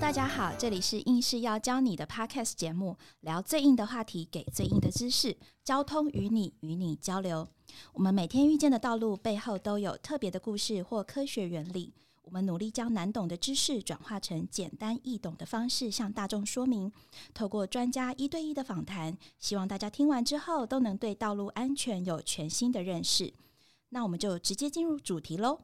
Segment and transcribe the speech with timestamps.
[0.00, 7.46] 大家好，这里是硬是要教你的 Podcast 节目，聊最硬的话题，给最硬的知识，交通与你与你交流。
[7.92, 11.94] 我们每天遇见的道路背后都有特别的故事或科学原理。
[12.22, 16.92] 我们努力将难懂的知识转化成简单易懂的方式向大众说明。
[17.32, 23.32] 透过专家一对一的访谈，希望大家听完之后都能对道路安全有全新的认识。
[23.90, 25.60] 那我们就直接进入主题喽。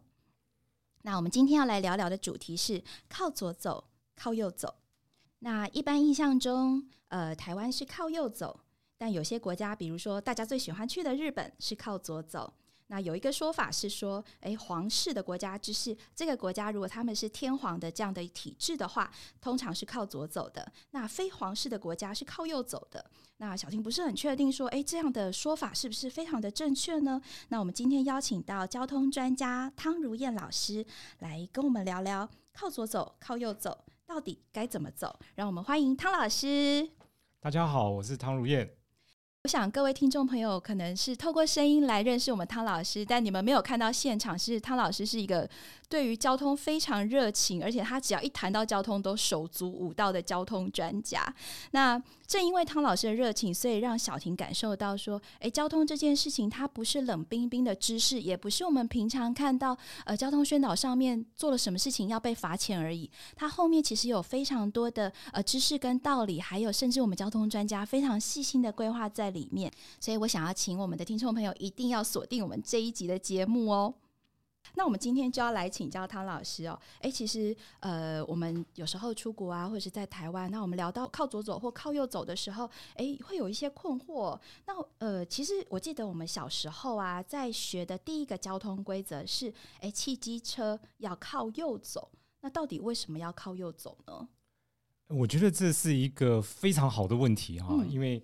[1.03, 3.85] 那我们今天要来聊聊的主题是靠左走，
[4.21, 4.75] 靠右走。
[5.39, 8.61] 那一般印象中，呃，台湾是靠右走，
[8.99, 12.53] 但有些国家，比如说大家最喜欢去的日本，是靠左走。
[12.89, 23.03] 那有一个说法是说，诶，皇室的国家就是这个国家，如果他们是天皇的这样的体制的话，通常是靠左走的；那非皇室的国家是靠右走的。
[23.39, 27.23] 那小婷不是很确定说，诶，这样的说法是不是非常的正确呢？
[27.49, 30.85] 那我们今天邀请到交通专家汤如燕老师
[31.21, 35.21] 来跟我们聊聊，靠左走、靠右走到底该怎么走？
[35.37, 36.91] 让我们欢迎汤老师。
[37.39, 38.69] 大家好，我是汤如燕。
[39.45, 45.49] 我想各位听众朋友可能是透过声音来认识我们汤老师，但你们没有看到现场，是汤老师是一个
[45.89, 51.35] 对于交通非常热情，而且他只要一谈到交通都手足舞道的交通专家。
[51.71, 63.11] 那正因为汤老师的热情，所以让小婷感受到说，诶，交通这件事情它不是冷冰冰的知识，也不是我们平常看到呃交通宣导上面做了什么事情要被罚钱而已。
[63.35, 69.73] 它后面其实有非常多的呃知识跟道理，还有甚至我们交通专家非常细心的规划在里面。
[69.99, 73.95] 所以我想要请我们的听众朋友一定要锁定我们这一集的节目哦。
[74.75, 76.79] 那我们今天就要来请教汤老师哦。
[77.01, 84.39] 诶，其实呃，我们有时候出国啊，或者是在台湾，那我们聊到靠左走或靠右走的时候，诶，会有一些困惑。
[84.67, 92.11] 那呃，其实我记得我们小时候啊，在学的第一个交通规则是，诶，汽机车要靠右走。
[92.43, 94.29] 那到底为什么要靠右走呢？
[95.09, 98.23] 我觉得这是一个非常好的问题哈，因为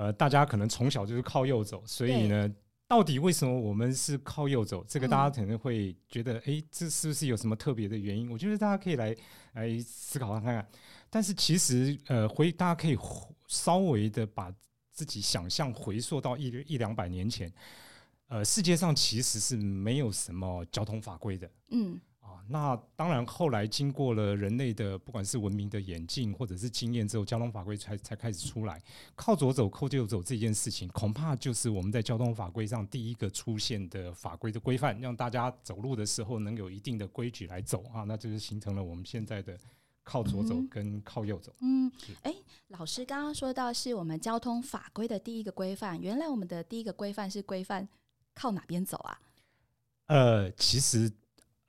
[0.00, 2.50] 呃，大家可能从小就是靠右走，所以呢。
[2.88, 4.84] 到底为什么我们是靠右走？
[4.88, 8.28] 这个大家可能会觉得，哎，这是不是有什么特别的原因？
[8.28, 9.14] 我觉得大家可以来
[9.52, 10.68] 来思考看看。
[11.08, 12.98] 但是其实，呃，回大家可以
[13.46, 14.52] 稍微的把
[14.90, 17.52] 自己想象回溯到一一两百年前，
[18.26, 21.48] 呃，世界上其实是没有什么交通法规的。
[21.70, 21.96] 嗯。
[22.48, 28.82] 那当然，后来经过了人类的不管是文明的演进，或者是经验之后，交通法规才才开始出来。
[29.14, 38.04] 靠左走、靠右走这件事情，恐怕就是我们在交通法规上第一个出现的法规的规范，让大家走路的时候能有一定的规矩来走啊。
[38.04, 39.58] 那就是形成了我们现在的
[40.02, 41.54] 靠左走跟靠右走。
[41.60, 41.90] 嗯，
[42.22, 42.34] 哎，
[42.68, 47.88] 老师刚刚说到是我们交通法规的第一个规范，原来我们的第一个规范是规范
[48.34, 49.20] 靠哪边走啊？
[50.06, 51.12] 呃，其实。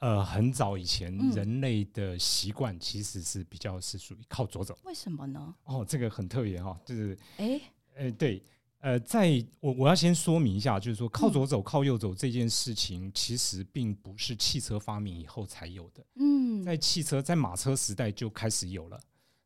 [0.02, 4.76] 呃，很早以前，人类的习惯其实是比较是属于靠左走。
[4.84, 5.54] 为什么呢？
[5.66, 7.62] 哦，这个很特别哈，就是哎，
[7.94, 8.44] 呃，对，
[8.80, 16.04] 呃，在我我要先说明一下，就是说靠左走、靠右走这件事情，其实并不是汽车发明以后才有的。
[16.16, 19.00] 嗯，在汽车在马车时代就开始有了。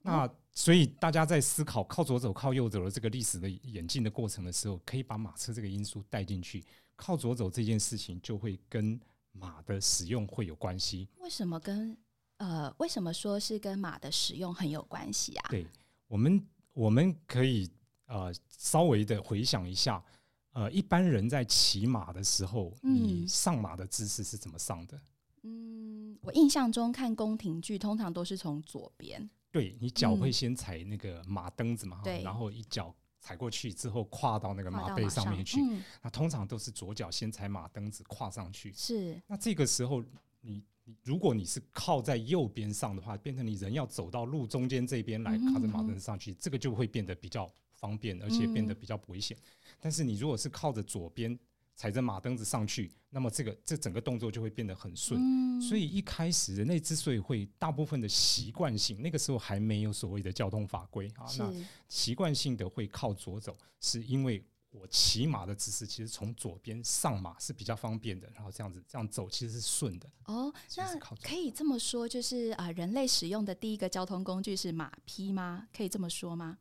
[0.03, 6.63] 那所以大家在思考靠左走、靠右走的这个历史的演进的过程的时候，可以把马车这个因素带进去，
[6.95, 8.97] 靠左走这件事情就会跟。
[9.38, 11.07] 马的使用会有关系？
[11.19, 11.96] 为什么跟
[12.38, 15.50] 呃，为什么说是跟马的使用很有关系啊？
[15.50, 15.66] 对，
[16.07, 17.69] 我们我们可以
[18.07, 20.03] 呃稍微的回想一下，
[20.51, 25.00] 呃，一般人在骑马的时候，你上马的姿势是怎么上的？
[25.44, 29.29] 嗯，我印象中看宫廷剧，通常都是从左边。
[29.52, 32.94] 对你脚会先踩那个马蹬子嘛，对，然后一脚。
[33.25, 35.59] 踩过去之后，跨到那个马背上面去。
[36.00, 38.72] 那通常都是左脚先踩马蹬子，跨上去。
[38.74, 39.19] 是。
[39.25, 40.03] 那这个时候，
[40.41, 49.35] 你你如果你是靠在右边上的话，变成你人要走到路中间这边来，靠着马蹬子上去，这个就会变得比较方便，而且变得比较危险。
[49.79, 51.35] 但是你如果是靠着左边。
[51.75, 55.61] 踩着马蹬子上去，那么这个这整个动作就会变得很顺。
[55.61, 61.53] 所以一开始人类之所以会大部分的习惯性，那个时候还没有所谓的交通法规啊，那
[61.89, 70.09] 习惯性的会靠左走，是因为我骑马的姿势其实从左边上马是比较方便的，然后这样子这样走其实是顺的。
[70.25, 75.67] 哦，那可以这么说，就是啊，人类使用的第一个交通工具是马匹吗？
[75.75, 76.57] 可以这么说吗？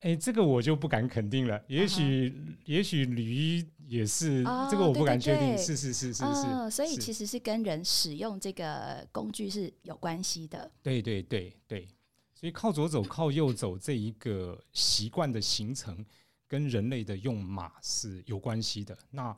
[0.00, 1.60] 哎，这个我就不敢肯定了。
[1.66, 2.32] 也许，
[2.64, 5.58] 也许驴也是，这个我不敢确定。
[5.58, 10.70] 是是是是是，所以其实是跟人使用这个工具是有关系的。
[10.82, 11.88] 对对对对，
[12.32, 16.06] 所以靠左走、靠右走这一个习惯的形成，
[16.46, 18.96] 跟人类的用马是有关系的。
[19.10, 19.36] 那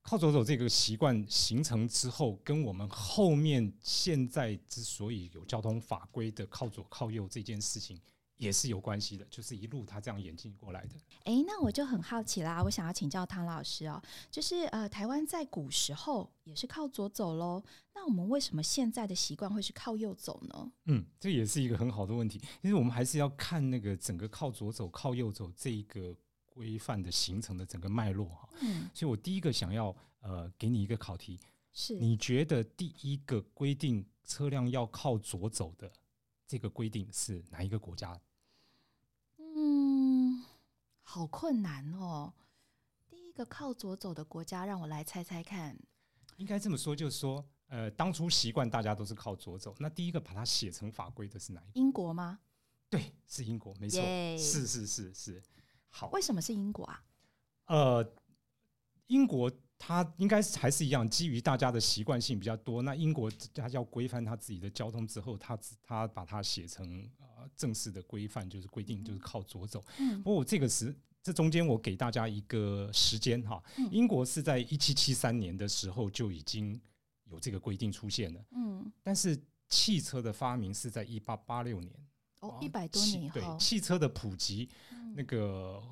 [0.00, 8.00] 靠左走这个习惯形成之后，跟我们后面现在之所以有交通法规的靠左靠右这件事情。
[8.38, 10.94] 也是有关系的，就是一路他这样演进过来的。
[11.24, 14.00] 哎，那我就很好奇啦，我想要请教唐老师哦，
[14.30, 17.62] 就是呃，台湾在古时候也是靠左走喽，
[17.94, 20.72] 那我们为什么现在的习惯会是靠右走呢？
[20.86, 28.48] 嗯，这也是一个很好的问题，因为我们还是要看那个整个靠左走、靠右走这一个规范的形成的整个脉络哈。
[28.60, 31.40] 嗯，所以我第一个想要呃给你一个考题，
[31.72, 35.92] 是你觉得第一个规定车辆要靠左走的
[36.46, 38.18] 这个规定是哪一个国家？
[39.68, 40.42] 嗯，
[41.02, 42.32] 好困难哦。
[43.06, 45.78] 第一个靠左走的国家，让我来猜猜看。
[46.38, 49.74] 应该这么说，就是说，呃，当初习惯大家都是靠左走。
[49.78, 51.70] 那第一个把它写成法规的是哪一个？
[51.74, 52.38] 英国吗？
[52.88, 54.00] 对，是英国，没错，
[54.38, 55.42] 是是是是。
[55.90, 57.04] 好，为什么是英国啊？
[57.66, 58.14] 呃，
[59.08, 62.80] 英国它应该是还是一样，基于大家的习惯性比较多。
[62.80, 67.10] 那英国它要规范它自己的交通之后，它它把它写成。
[67.56, 69.84] 正式的规范就是规定，就是靠左走。
[69.98, 76.80] 嗯，不过这个时这中间我给大家一个时间哈，英国是在一七七三年的时候就已经
[77.24, 78.44] 有这个规定出现了。
[78.52, 81.92] 嗯，但是汽车的发明是在一八八六年。
[82.40, 84.68] 哦，一百多年以后，对汽车的普及，
[85.14, 85.82] 那个。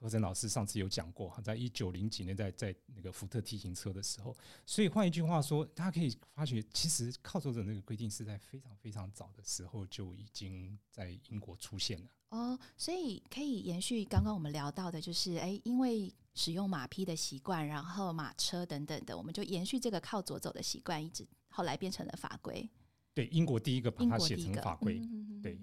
[0.00, 4.36] 何晨老师上次有讲过哈，在一九零几年，在在那个福特 T 型车的时候，
[4.66, 12.08] 所以换一句话说，大家可以发觉，其实靠左走那个规定是在非常非常早的时候就已经在英国出现了。
[12.30, 22.68] 哦，所以可以延续刚刚我们聊到的，就是哎，因为使用马匹的习惯，然后马车等等的，我们就延续这个靠左走的习惯，一直后来变成了法规。
[23.12, 24.98] 对，英国第一个把它写成法规。
[25.42, 25.60] 对，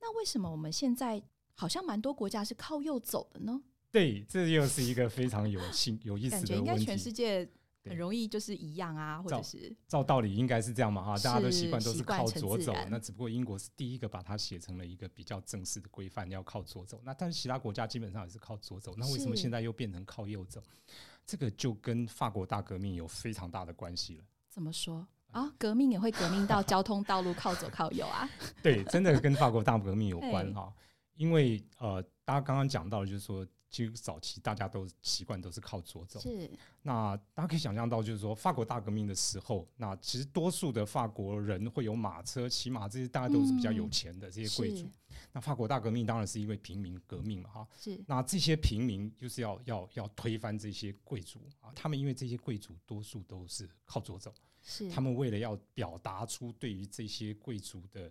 [0.00, 1.22] 那为什么我们现在？
[1.54, 3.62] 好像蛮多国家是靠右走的呢。
[3.92, 6.56] 对，这又是一个非常有兴有意思的问题。
[6.56, 7.46] 应该全世界
[7.84, 12.74] 很容易就是一样啊，或者是照道理应该是这样嘛哈，大家都习惯都是靠左走。
[12.88, 17.00] 那只不过英国是第一个把它写成了一个比较正式的规范，要靠左走。
[17.04, 18.94] 那但是其他国家基本上也是靠左走。
[18.96, 20.62] 那为什么现在又变成靠右走？
[21.26, 24.24] 这个就跟法国大革命有非常大的关系了。
[24.48, 25.52] 怎么说啊？
[25.58, 28.28] 革命也会革命到交通道路靠左靠右啊？
[28.62, 30.72] 对，真的跟法国大革命有关 哈。
[31.16, 36.20] 因为呃，大家刚刚讲到，就是说，其实早期大家都习惯都是靠左走。
[36.20, 36.48] 是。
[36.82, 44.86] 那大家可以想象到，就是说，法国大革命的时候，那其实多数的法国人会有马车、骑马，这些大家都是比较有钱的这些贵族。
[45.32, 47.68] 那法国大革命当然是因为平民革命嘛，哈。
[47.74, 47.98] 是。
[48.06, 54.32] 那这些平民就是要要要推翻这些贵族啊，他们因为这些贵族多数都是靠左走，
[54.62, 54.90] 是。
[54.90, 58.10] 他们为了要表达出对于这些贵族的。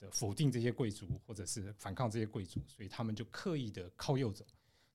[0.00, 4.46] 的否定这些贵族，或者是反抗这些贵族，所以他们就刻意的靠右走。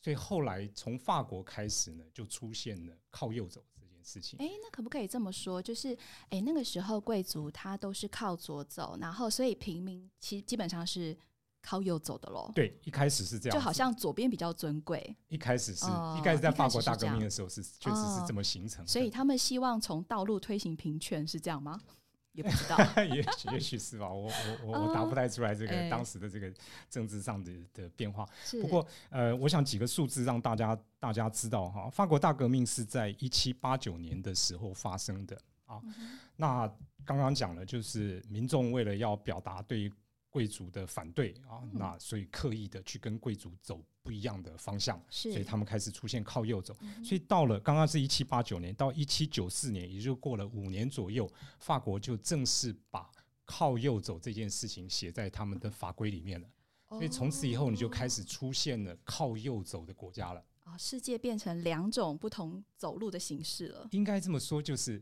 [0.04, 4.38] 所以后来从法国开始呢，就出现了靠右走这件事情。
[4.38, 5.62] 哎，那可不可以这么说？
[5.62, 5.98] 就是
[6.28, 11.18] 哎，那个时候贵族他都是靠左走，然后所以平民其实基本上是
[11.62, 12.52] 靠右走的喽。
[12.54, 15.16] 对，一开始是这样，就好像左边比较尊贵。
[15.30, 15.86] 一开始是
[16.18, 18.86] 一开始在法国大革命的时候是确实是这么形成。
[18.86, 21.80] 所以他们希望从道路推行平权，是这样吗？
[22.34, 26.52] 也不知道， 也许也许是吧，我我我我答不太出来这个当时的这个
[26.90, 28.28] 政治上的的变化。
[28.62, 35.82] 不过呃，我想几个数字让大家大家知道哈，法国大革命是在一七八九年的时候发生的啊。
[36.36, 36.68] 那
[37.06, 39.92] 刚刚讲了，就是民众为了要表达对。
[40.34, 46.76] 贵族的反对啊，那所以刻意的去跟贵族走不一样的方向，所以他们开始出现靠右走。
[47.06, 53.08] 所以到了刚刚是一七八九年到一七九四年，也就过了五年左右，法国就正式把
[53.46, 56.50] 靠右走这件事情写在他们的法规里面了。
[56.90, 60.44] 所以从此以后，你就开始出现了靠右走的国家了。
[60.64, 63.88] 啊，世界变成两种不同走路的形式了。
[63.92, 65.00] 应该这么说，就是。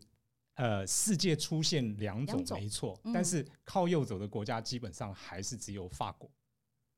[0.56, 6.30] 呃，世界出现两种没错，但是靠右走的国家基本上还是只有法国。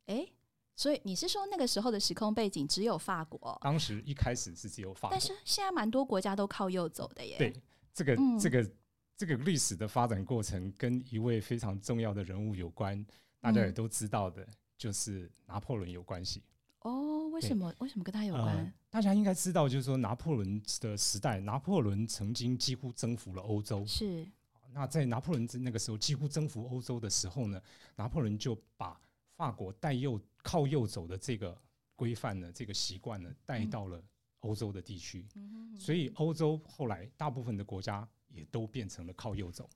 [0.08, 0.28] 哎，
[0.76, 3.58] 所以你是说那个时候的时空背景只有法国？
[3.62, 7.38] 当时一开始是只有法国，但是现在蛮多国家都靠右走的耶。
[7.38, 7.54] 对，
[7.94, 8.72] 这个这个
[9.16, 13.06] 这个历史的发展过程跟一位非常重要的人物有关，
[13.40, 14.46] 大家也都知道的，
[14.78, 16.44] 就是拿破仑有关系。
[16.84, 17.74] 哦，为什么？
[17.80, 18.74] 为什么跟他有关？
[18.90, 23.86] 大家应该知道，就是说拿破仑的时代，拿破仑曾经几乎征服了欧洲。
[23.86, 24.26] 是。
[24.74, 27.62] 那在拿破仑那个时候几乎征服欧洲的时候呢，
[27.96, 29.00] 拿破仑就把
[29.36, 31.56] 法国带右靠右走的这个
[31.96, 34.04] 规范呢，这个习惯呢，带到了
[34.40, 35.26] 欧洲的地区。
[35.36, 39.70] 嗯所以欧洲后来大部分的国家也都变成了靠右走。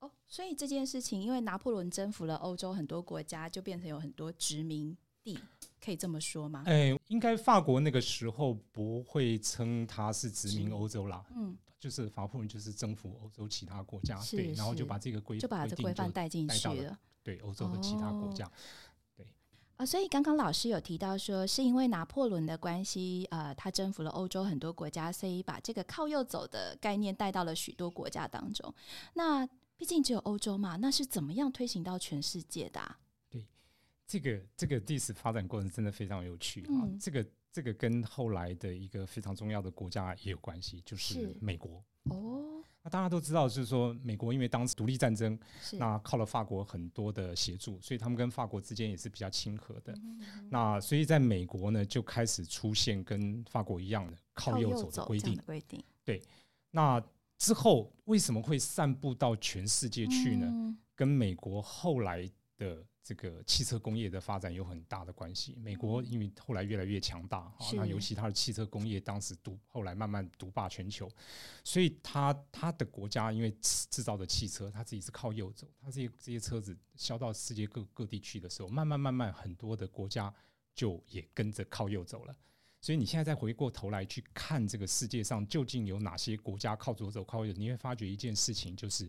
[0.00, 4.96] 哦，所以这件事情，因为拿破仑征服了欧洲很多国家，就变成有很多殖民。
[5.22, 5.38] 地，
[5.82, 6.62] 可以这么说吗？
[6.66, 16.98] 哎，应该法国那个时候不会称它是殖民欧洲啦，嗯，就是法国人就是征服欧洲其他国家，是对，然后就把这个规就把这规范带进去了。
[17.22, 18.50] 对欧洲的其他国哦家。
[19.76, 28.72] 啊，所以刚刚老师有提到说，是因为拿破仑的关系，呃，他征服了欧洲很多国家，所以把这个靠右走的概念带到了许多国家当中。
[29.14, 32.98] 那毕竟只有欧洲嘛，那是怎么样推行到全世界的、啊？
[34.06, 36.84] 这个这个历史发展过程真的非常有趣啊！
[36.84, 41.84] 嗯这个这个跟后来的一个非常重要的国家也有关系，就是是美国。
[42.04, 45.38] 哦，那大家都知道，就是说美国因为当时独立战争，
[45.78, 49.92] 那靠了法国很多的协助，所以他们跟法国之间也是比较亲和的。
[49.94, 55.36] 嗯那所以在美国呢，就开始出现跟法国一样的靠右走的规定。
[55.46, 55.82] 规定
[56.70, 57.02] 那
[57.38, 60.46] 之后为什么会散布到全世界去呢？
[60.50, 62.30] 嗯跟美国后来
[62.62, 65.56] 的这个汽车工业的发展有很大的关系。
[65.56, 71.10] 美国因为后来越来越强大，哈是那尤其它的汽车工业当时独后来慢慢独霸全球，
[71.64, 80.32] 所以它它的国家因为制制造的汽车，它自己是靠右走，它这些这些车子销到世界各各地去的时候，慢慢慢慢很多的国家
[80.74, 82.36] 就也跟着靠右走了。
[82.80, 89.08] 所以你现在再回过头来去看这个世界上究竟有哪些国家靠左走、靠右走，你会发觉一件事情，就是，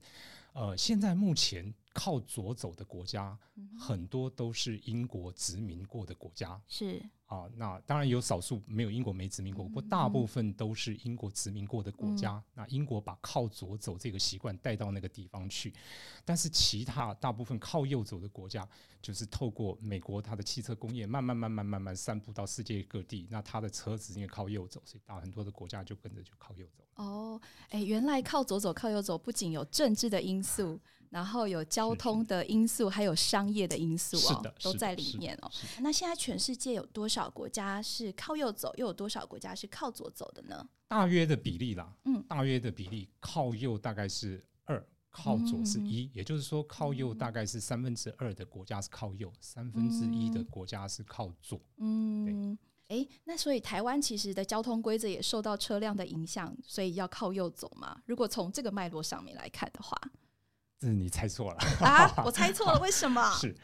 [0.53, 3.37] 呃，现在目前靠左走的国家
[3.77, 7.47] 很多都是英国殖民过的国家是啊。
[7.55, 12.43] 那当然有少数没有英国没殖民过，不过大部分都是英国殖民过的国家。
[12.55, 15.73] 那英国把靠左走这个习惯带到那个地方去，
[16.25, 18.67] 但是其他大部分靠右走的国家，
[19.01, 23.27] 就是透过美国它的汽车工业慢慢慢慢慢慢散布到世界各地。
[23.29, 26.83] 那它的车子因为靠右走，所以大很多的国家就跟着就靠右走。
[26.95, 30.79] 哦，哎，原来靠左走、靠右走不仅有政治的因素，
[31.13, 35.51] 然后有交通的因素，还有商业的因素哦是的，都在里面哦。
[35.79, 40.67] 那现在全世界有多少国家是靠右走，又有多少国家是靠左走的呢？
[40.87, 51.61] 大约的比例啦，嗯大约的比例靠右大概是二，靠左是嗯一、也就是说靠右大概是三分之二的国家是靠右，三分之一的国家是靠左。
[51.77, 58.01] 嗯，哎，那所以台湾其实的交通规则也受到车辆的影响，所以要靠右走嘛。
[58.07, 60.22] 如果从这个脉络上面来看的话，这
[60.87, 63.21] 是你猜错了，啊，我猜错了，为什么？
[63.39, 63.55] 是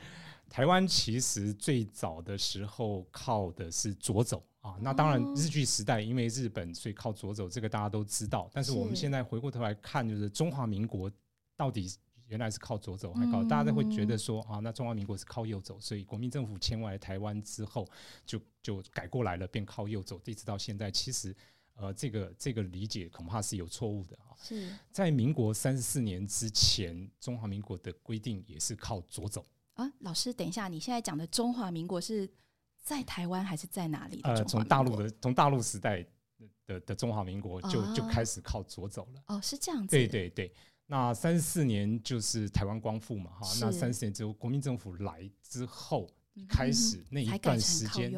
[0.49, 4.75] 台湾其实最早的时候靠的是左走啊。
[4.81, 8.49] 那当然哦日据时代因为日本所以靠左走，这个大家都知道。
[8.53, 11.11] 但是我们现在回过头来看，就是中华民国
[11.55, 11.91] 到底
[12.27, 17.87] 原来是靠左走还靠，嗯大家都会觉得说啊，那中华民国是靠右走，所以国民政府迁过来台湾之后，
[18.25, 21.35] 就就改过来了，变靠右走，一直到现在，其实
[21.79, 24.35] 呃，这个这个理解恐怕是有错误的啊。
[24.41, 29.45] 是在民国三十四年之前，中华民国的规定也是靠左走。
[29.75, 32.29] 啊，老师，等一下，你现在讲的中华民国是
[32.83, 36.05] 在台湾还是在哪里的呃，从大陆的从大陆时代
[36.65, 39.23] 的的中华民国就、就啊开始靠左走了。
[39.27, 40.53] 哦，是这样子，对对对，
[40.85, 46.09] 那三十四年就是台湾光复嘛，哈，那三十年之后国民政府来之后，
[46.49, 48.11] 开始那一段成时间，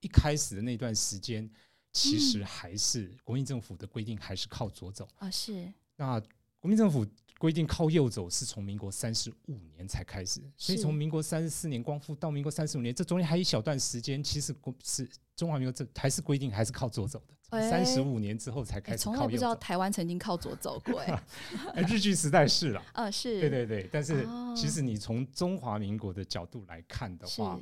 [0.00, 1.50] 一开始的那段时间，
[1.98, 2.20] 其嗯。
[2.20, 5.08] 实还是国民政府的规定还是靠左走。
[5.16, 5.72] 啊，是。
[5.96, 6.20] 那
[6.60, 7.06] 国民政府
[7.38, 19.54] 规定靠右走是从民国三十五年才开始，所以是从民国三十四年光复到民国三十五年，这中间还有一小段时间，其实国是中华民国这还是规定还是靠左走的，哎三十五年之后才哎开始从来不知道。
[19.54, 21.22] 台湾曾经靠左走过， 哎，
[21.74, 24.52] 哎日据时代是了，呃，是，对对对，但是哦。
[24.56, 27.60] 其实你从中华民国的角度来看的是，话，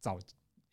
[0.00, 0.18] 早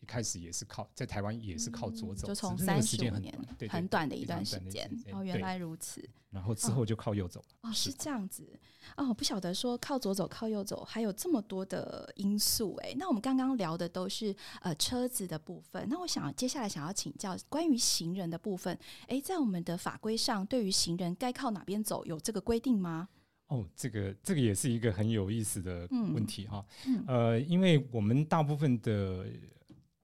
[0.00, 3.36] 一开始也是靠在台湾也是靠左走，嗯就从三十五年
[3.68, 7.46] 很短，的一段时间哦，原来如此，然后之后就靠右走了。
[7.62, 8.48] 哦，是是这样子，
[8.96, 18.78] 哦，我不晓得说靠左走、靠右走还有这么多的因素，哎，那我们刚刚聊的都是呃车子的部分，那我想接下来想要请教关于行人的部分，
[19.08, 23.08] 哎，在我们的法规上，对于行人该靠哪边走有这个规定吗？
[23.48, 26.64] 哦，这个这个也是一个很有意思的嗯问题哈。
[26.86, 29.26] 嗯呃，因为我们大部分的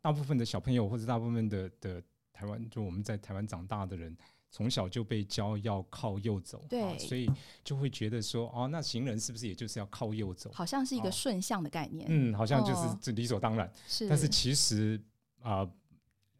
[0.04, 4.14] 大部分的小朋友或者大部分的的台湾，就我们在台湾长大的人，
[4.50, 7.26] 从小就被教要靠右走，啊对所以
[7.64, 10.50] 就会觉得说，哦，那行人是不是也就是要靠右走？
[10.52, 13.72] 好像是一个哦顺向的概念，嗯，好像就是哦这理所当然。
[13.86, 15.00] 是，但是其实
[15.40, 15.66] 啊、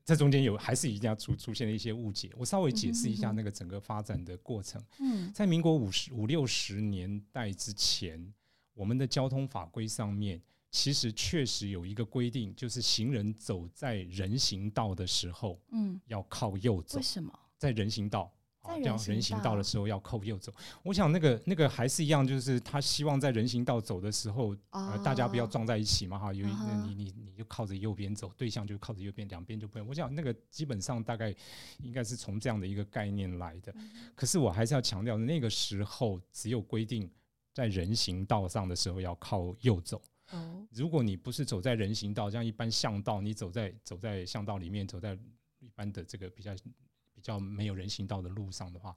[0.05, 2.31] 这中间有还是一定要出出现了一些误解。
[2.37, 4.79] 我稍微解释一下那个整个发展的过程。
[4.99, 8.35] 嗯在民国五十五六十年代之前，
[8.75, 10.43] 我们的交通法规上面
[10.75, 17.33] 其实确实有一个规定，就是行人走在人行道的时候嗯，要靠右走为，什么？
[17.57, 18.29] 在人行道
[18.61, 20.53] 在这样人行道道的时候要靠右走。
[20.83, 29.87] 我想那个那个还是一样，就是他希望在人行道走的时候，呃，大家不要哦撞在一起嘛，哈，有一嗯你你你就靠着右边走，对象就靠着右边，两边就不用。
[29.87, 31.33] 我想那个基本上大概
[31.79, 33.73] 应该是从这样的一个概念来的。
[33.77, 37.09] 嗯可是我还是要强调，那个时候只有规定
[37.53, 40.03] 在人行道上的时候要靠右走。
[40.31, 45.19] 哦，如果你不是走在人行道，像一般巷道，你走在走在巷道里面，走在
[45.61, 46.53] 一般的这个比较
[47.13, 48.95] 比较没有人行道的路上的话，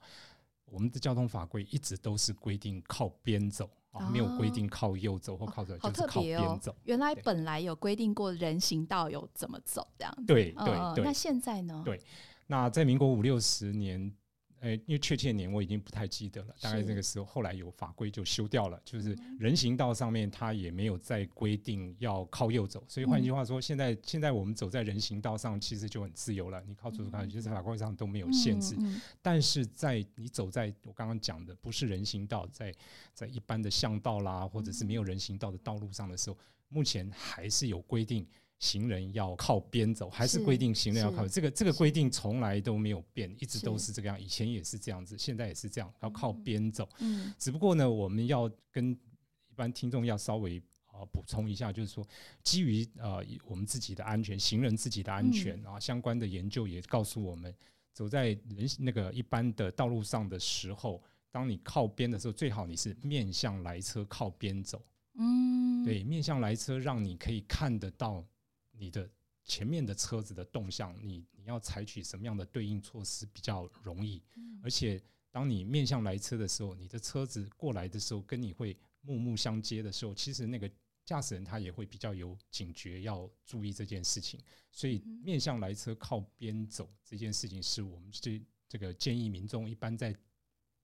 [0.64, 6.74] 我们的交通法规一直都是规定靠边走啊，没有规定靠右走或靠左，就是靠边走。！
[6.84, 10.24] 原来本来有规定过人行道有怎么走这样子。
[10.26, 11.82] 对对那现在呢？
[11.84, 12.00] 对
[12.46, 14.12] 那在民国五六十年，
[14.60, 19.36] 呃，因为确切年我已经不太记得了，大概是那个时候后来有法规就修掉了，就是嗯。
[19.38, 28.76] 人行道上面它也没有再规定要靠右走，所以换句话说，现在现在我们走在人行道上其实就很自由了，你靠左走靠右，就是法规上都没有限制。
[29.22, 32.74] 但是在你走在我刚刚讲的不是人行道，在
[33.14, 36.36] 在一般的巷道啦，或者是没有人行道的道路上的时候，
[36.68, 38.26] 目前还是有规定。
[38.58, 46.88] 行人要靠边走，还是是规定行人要靠这个这个规定从来都没有变，一直都是是这个样，以前也是这样子，现在也是这样，要靠边走。
[46.98, 52.06] 嗯只不过呢，我们要跟一般听众要稍微啊补充一下，就是说，
[52.42, 57.54] 基于呃我们自己的安全，行人自己的安全啊，相关的研究也告诉我们，
[57.92, 61.00] 走在人那个一般的道路上的时候，
[61.30, 64.84] 当你靠边的时候，最好你是面向来车靠边走。
[65.14, 68.24] 嗯，对，面向来车，让你可以看得到
[68.78, 69.10] 你的
[69.44, 74.22] 前面的车子的动向，你你要采取什么样的对应措施比较容易。
[74.36, 80.70] 嗯而且，当你面向来车的时候，你的车子过来的时候，跟你会目目相接的时候，其实那个
[81.04, 84.38] 驾驶人他也会比较有警觉，要注意这件事情。
[84.70, 90.14] 所以，嗯面向来车靠边走这件事情，是我们这这个建议民众一般在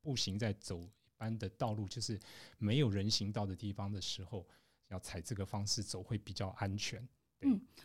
[0.00, 2.18] 步行在走一般的道路，就是
[2.58, 4.46] 没有人行道的地方的时候，
[4.88, 7.06] 要采这个方式走会比较安全。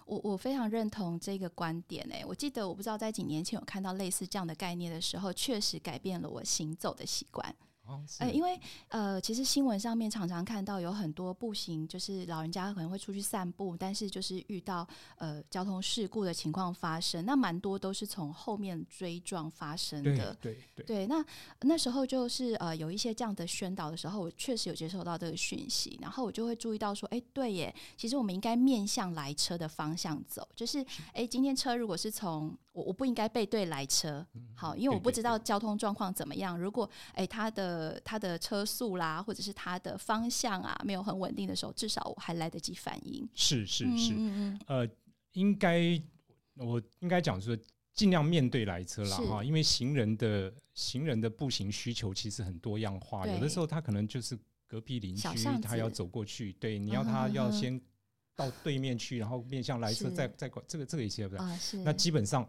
[0.06, 7.56] 我我非常认同这个观点诶、我记得我不知道在几年前有看到类似这样的概念的时候，确实改变了我行走的习惯。
[7.90, 8.24] 哦，是。
[8.24, 20.36] 呃，因为呃，其实新闻上面常常看到有很多步行，就是老人家可能会出去散步，但是就是遇到呃交通事故的情况发生，那蛮多都是从后面追撞发生的。
[20.40, 21.26] 对对，对，那
[21.62, 34.26] 那时候就是呃有一些这样的宣导的时候，我确实有接受到这个讯息，然后我就会注意到说，哎，对耶，其实我们应该面向来车的方向走，就是哎，今天车如果是从我我不应该背对来车，
[34.56, 43.28] 好，因为我不知道交通状况怎么样，如果哎他的它的车速啦，或者是它的方向啊没有很稳定的时候，至少我还来得及反应。
[43.36, 44.90] 是是是，嗯嗯呃，
[45.34, 46.02] 应该
[46.56, 47.58] 我应该讲说，
[47.94, 54.38] 尽量面对来车啦哈，因为行人的行人的步行需求其实很多样化，有的时候他可能就是
[54.68, 55.28] 隔壁邻居
[55.62, 57.80] 他要走过去，对，你要嗯他要先
[58.36, 62.48] 到对面去，然后面向来车再再过，这个这个也是不嗯啊是，那基本上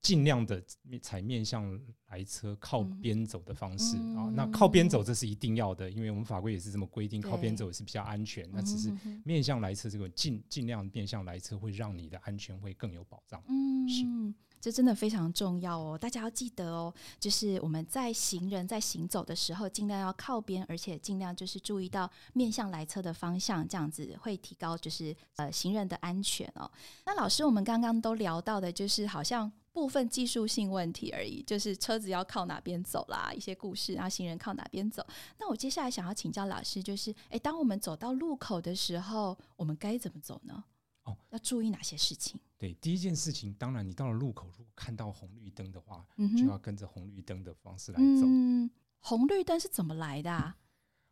[0.00, 0.62] 尽量的
[1.02, 4.26] 采面向来车靠嗯边走的方式啊。
[4.28, 8.48] 嗯那靠边走这是一定要的，因为我们法规也是这么规定，靠边走也是比较安全。
[8.52, 8.92] 那只是
[9.24, 13.42] 面向来车这个尽尽量面向来车，会让你的安全会更有保障。
[13.48, 26.70] 嗯是嗯，这真的非常重要哦，大家要记得哦，就是我们在行人在行走的时候，尽量要靠边，而且尽量就是注意到面向来车的方向，这样子会提高就是呃行人的安全哦。
[27.04, 29.50] 那老师，我们刚刚都聊到的，就是好像。
[29.78, 35.06] 部分技术性问题而已，就是车子要靠哪边走啦，一些故事，然后行人靠哪边走。
[35.38, 40.64] 那我接下来想要请教老师，就是，诶，当我们走到路口的时候，我们该怎么走呢？
[41.04, 42.40] 哦，要注意哪些事情？
[42.58, 48.26] 对，第一件事情，当然你到了路口，如果看到红绿灯的话，嗯就要跟着红绿灯的方式来走。
[48.26, 50.56] 嗯，红绿灯是怎么来的、啊？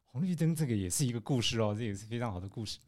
[0.07, 2.79] 红绿灯这个也是一个故事哦，这也是非常好的故事。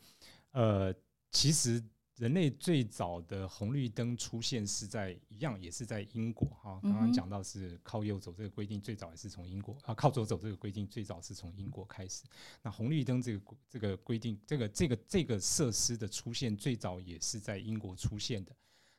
[0.51, 0.93] 呃，
[1.31, 1.83] 其实
[2.19, 6.81] 人类最早的红绿灯出现是在一样，也是在英国哈。
[6.83, 12.25] 刚刚讲到是靠右走这个规定，最早也是从英国啊，靠左走这个规定最早是从英国开始。
[12.61, 18.53] 那红绿灯这个这个规定，这个这个这个设施的出现，最早也是在英国出现的。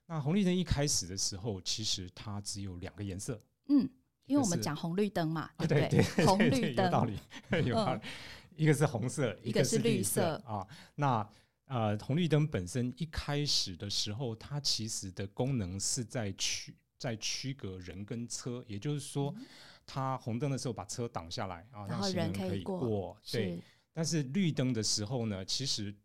[0.06, 3.88] 那红绿灯一开始的时候，其实它只有两个颜色，嗯，
[4.28, 7.20] 因为我们讲红绿灯嘛，啊，对不对对，红绿灯 有道理，
[7.66, 8.02] 有道理。
[8.56, 10.68] 一个是红色，一个是绿绿色啊。
[10.96, 11.30] 那
[11.70, 19.32] 呃，红绿灯本身一开始的时候，它其实的功能是在区在区隔人跟车，也就是说，
[19.86, 23.18] 它红灯的时候把车挡下来啊，让行人可以过过。
[23.32, 23.62] 对，
[23.94, 25.96] 但是绿灯的时候呢，其实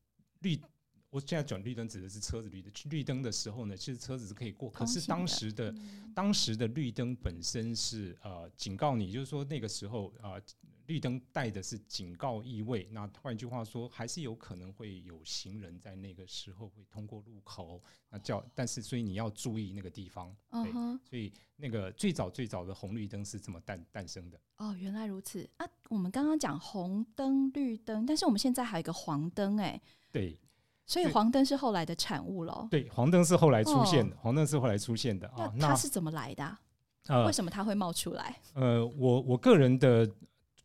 [0.41, 0.61] 绿
[1.09, 5.75] 我现在转绿灯指的是车子绿的，绿灯的时候呢，其实车子是可以过，可是当时的
[6.15, 10.39] 当时的绿灯本身是呃警告你，就是说那个时候啊。
[10.87, 24.39] 绿灯带的是警告意味，那换句话说，还是有可能会有行人在那个时候会通过路口，那叫，但是所以你要注意那个地方，对，所以那个最早最早的红绿灯是这么诞诞生的。
[24.59, 25.67] 哦，原来如此啊！
[25.89, 29.81] 我们刚刚讲红灯、绿灯，但是我们现在还有一个黄灯，哎，
[30.13, 30.39] 对，
[30.85, 32.69] 所以黄灯是后来的产物喽。
[32.71, 35.51] 对，黄灯是后来出现的，黄灯是后来出现的啊。
[35.57, 36.59] 那它是怎么来的？
[37.07, 38.39] 呃，为什么它会冒出来？
[38.55, 40.07] 呃，我我个人的。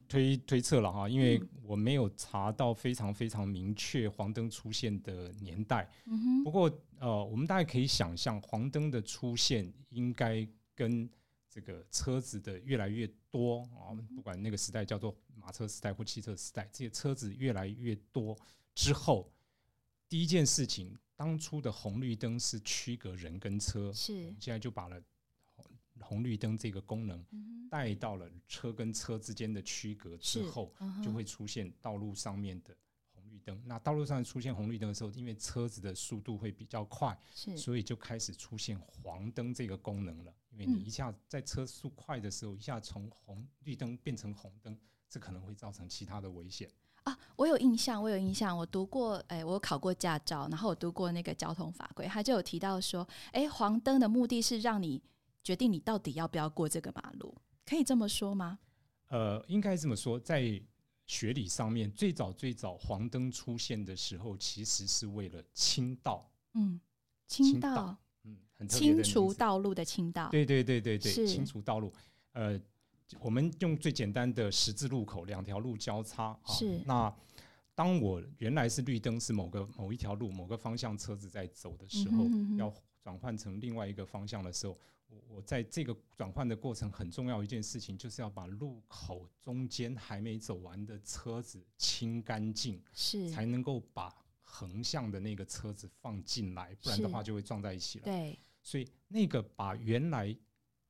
[0.10, 5.88] 推推测了哈，因为我没有查到非常非常明确黄灯出现的年代。
[6.44, 11.08] 不过呃，我们大概可以想象，黄灯的出现应该跟
[11.48, 18.36] 这个车子的越来越多啊，不管那个时代叫做马车时代或汽车时代，这些车子越来越多
[18.74, 19.32] 之后，
[20.10, 25.00] 第一件事情，当初的红绿灯是区隔人跟车，是现在就把了。
[26.02, 27.24] 红绿灯这个功能
[27.70, 32.76] 带到了车跟车之间的区隔之后，就会出现道路上面的
[33.14, 33.62] 红绿灯。
[33.66, 37.16] 那道路上出现红绿灯的时候，因为车子的速度会比较快，
[37.56, 40.34] 所以就开始出现黄灯这个功能了。
[40.50, 44.76] 因为你一下在车速快的时候，一下从红绿灯变成红灯，
[45.08, 46.68] 这可能会造成其他的危险
[47.04, 47.18] 啊！
[47.36, 55.00] 我有印象，我有印象，我读过，哎，我考过驾照，然后我读过那个交通法规，他就有提到说，哎，黄灯的目的是让你。
[55.44, 58.60] 决定你到底要不要过这个马路，可以这么说吗？
[59.08, 60.62] 呃，应该这么说，在
[61.08, 66.30] 学理上面，最早最早黄灯出现的时候，其实是为了清道。
[66.54, 66.80] 嗯，
[67.26, 70.30] 清道，嗯，很清除道路的清道。
[70.30, 71.92] 对对对对对，清除道路。
[72.34, 72.60] 呃，
[73.20, 76.26] 我们用最简单的十字路口，两条路交叉。
[76.26, 76.80] 啊是。
[76.86, 77.12] 那
[77.80, 82.26] 当我原来是绿灯，是某个某一条路某个方向车子在走的时候，
[82.58, 82.70] 要
[83.02, 84.78] 转换成另外一个方向的时候。
[85.08, 98.04] 我我在这个转换的过程很重要一件事情，就是要把路口中间还没走完的车子清干净，是才能够把横向的那个车子放进来，不然的话就会撞在一起了。
[98.04, 100.38] 对，所以那个把原来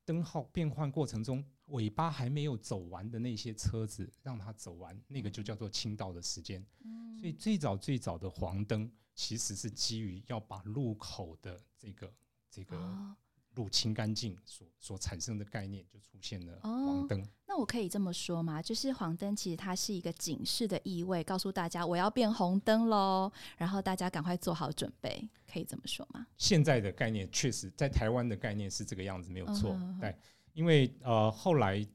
[0.03, 6.65] 灯号变换过程中尾巴还没有走完的那些车子让它走完，那个就叫做清道的时间。
[6.83, 12.13] 嗯，所以最早最早的黄灯其实是基于要把路口的这个
[12.49, 13.15] 这个。
[13.55, 17.21] 路清干净所所产生的概念就出现了黄灯。
[17.45, 18.61] 那我可以这么说吗？
[18.61, 26.25] 就是黄灯其实它是一个警示的意味，告诉大家我要变红灯喽，然后大家赶快做好准备，可以这么说吗？
[26.37, 29.77] 现在的概念确实在台湾的概念是这个样子，没有错。
[29.99, 30.15] 对，
[30.53, 31.85] 因为呃后来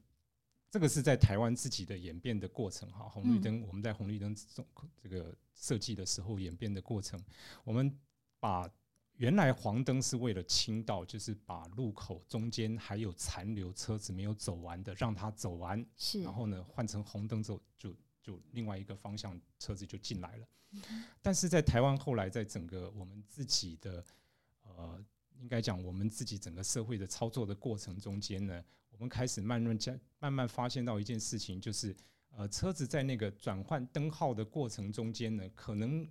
[0.69, 4.65] 这个是在台湾自己的演变的过程哈，红绿灯我们在红绿灯这种
[5.01, 7.23] 这个设计的时候演变的过程，
[7.63, 7.97] 我们
[8.39, 8.69] 把。
[9.17, 15.85] 原来黄灯是为了清道，就是把路口中间还有残留车子没有走完的，让它走完。
[15.95, 20.47] 是，然后呢，换成红灯之后，就就另外一个方向车子就进来了。
[21.21, 24.03] 但是在台湾后来，在整个我们自己的
[24.63, 25.01] 呃，
[25.45, 31.95] 应该讲我们自己整个社会的操作的过程中间呢，我们开始慢慢加慢慢发现到一件事情，就是
[32.31, 36.07] 呃，车子在那个转换灯号的过程中间呢，可能。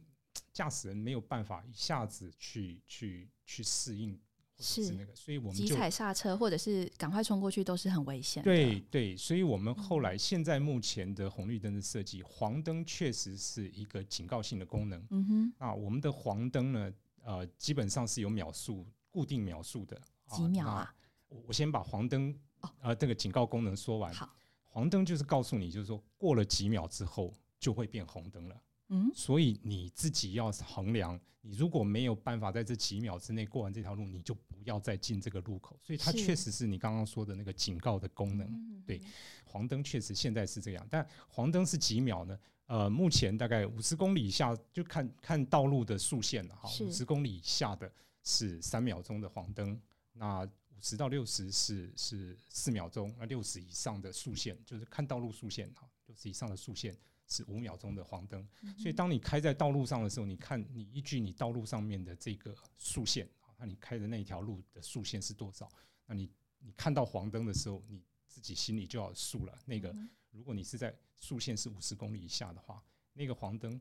[0.52, 4.20] 驾驶人没有办法一下子去去去适应，
[4.58, 8.42] 是那个，所以我们急踩刹车或者是赶快冲过去都是很危险。
[8.42, 15.06] 对对，所以我们后来现在目前的红绿灯的设计，黄灯确实是一个警告性的功能。
[15.10, 16.92] 嗯哼，啊，我们的黄灯呢，
[17.22, 19.96] 呃，基本上是有秒数固定秒数的，
[20.26, 20.92] 几秒啊？
[21.28, 22.36] 我我先把黄灯
[22.80, 24.12] 啊这个警告功能说完。
[24.12, 24.28] 好，
[24.64, 28.60] 黄灯就是告诉你，就是说过了几秒之后就会变红灯了。
[28.88, 35.78] 嗯，所以你自己要衡量，你如果没有办法在这几秒之内过完这条路，你就不要再进这个路口。
[35.80, 38.82] 所以它确实是你刚刚说的那个警告的功能。
[38.84, 39.00] 对，
[39.44, 42.36] 黄灯确实现在是这样，但黄灯是几秒呢？
[42.66, 46.68] 呃，目前大概五十公里以下，就看看道路的速线了哈。
[46.80, 47.92] 五十公里以下的
[48.24, 49.80] 是三秒钟的黄灯，
[50.14, 56.96] 那五十到六十是是四秒钟，那六十以上的速线就是看道路速线哈，六十以上的速线。
[57.26, 65.66] 是五秒钟的黄灯，所以当你开在道路上的时候，你看你依据你道路上面的这个速线啊，那你开的那一条路的速线是多少？
[66.04, 69.58] 那你你看到黄灯的时候，你自己心里就要数了。
[69.64, 69.92] 那个
[70.32, 72.84] 如果你是在速线是五十公里以下的话，
[73.14, 73.80] 那个黄灯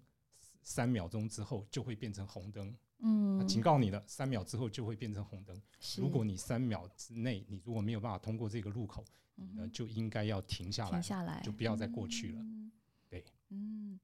[0.63, 2.75] 三秒钟之后就会变成红灯。
[3.05, 5.61] 嗯，警告你了，三秒之后就会变成红灯。
[5.97, 9.03] 如果你三秒之内你如果没有办法通过这个路口，
[9.57, 12.41] 呃，就应该要停下来，停下来，就不要再过去了。
[13.49, 13.99] 嗯，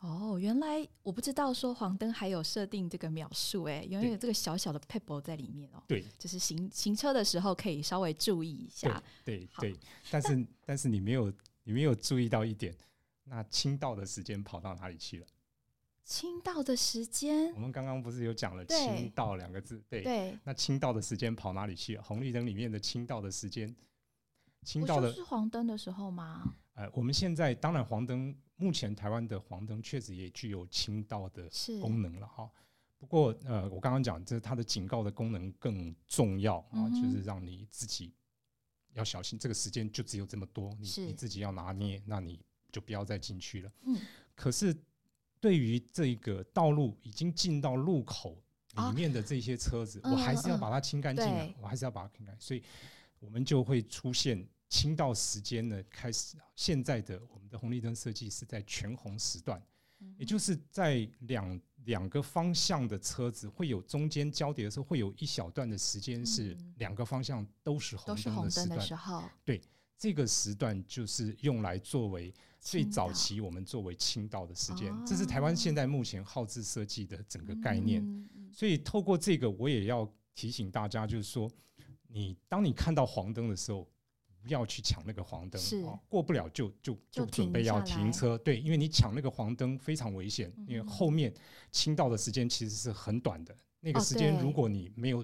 [0.00, 5.82] 哦，原来我不知道说黄灯还有设定这个秒数，哎，原来有这个小小的 pebble 在里面哦。
[5.86, 9.02] 对，就是行行车的时候可以稍微注意一下。
[9.24, 9.74] 对对，
[10.10, 12.76] 但是但是你没有你没有注意到一点，
[13.24, 15.26] 那清道的时间跑到哪里去了？
[16.10, 19.80] 清道的时间，我们刚刚不是有讲了“清道”两个字？
[19.88, 22.02] 对对，那清道的时间跑哪里去了？
[22.02, 23.72] 红绿灯里面的清道的时间，
[24.64, 26.56] 清道的是黄灯的时候吗？
[26.74, 28.36] 呃，我们现在当然黄灯。
[28.56, 31.48] 目前台湾的黄灯确实也具有清道的
[31.80, 32.50] 功能了哈，
[32.98, 38.12] 不过呃，我刚刚讲，这它的警告的功能更重要啊，就是让你自己
[38.92, 42.38] 要小心，这个时间就只有这么多，你你自己要拿捏，那你
[42.70, 43.72] 就不要再进去了。
[43.84, 43.96] 嗯，
[44.34, 44.76] 可是
[45.40, 48.36] 对于这个道路已经进到路口
[48.76, 52.62] 里面的这些车子，我还是要把它清干净啊，我还是要把它清干净，所以
[53.18, 54.46] 我们就会出现。
[54.70, 55.82] 清道时间呢？
[55.90, 59.60] 开始现在的我们的红绿灯设计是在全红时段，
[60.16, 68.16] 也就是在两两个方向的车子会有中间交叠的时候，会有一小段的时间是两个方向都是红
[68.48, 69.24] 灯的时候。
[69.44, 69.60] 对，
[70.00, 78.02] 这个时段就是用来作为最早期我们作为清道的时间，这是台湾现在目前号志设计的整个概念。
[78.50, 81.50] 所以透过这个，我也要提醒大家，就是说，
[82.08, 83.86] 你当你看到黄灯的时候。
[84.42, 85.60] 不要去抢那个黄灯，
[86.08, 88.38] 过不了就就就准备要停车。
[88.38, 91.30] 对，因为你抢那个黄灯非常危险，因为后面
[91.70, 93.54] 清道的时间其实是很短的。
[93.80, 95.22] 那个时间如果你没有，